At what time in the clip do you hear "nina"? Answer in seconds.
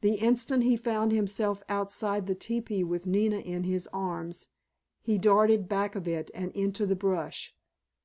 3.08-3.38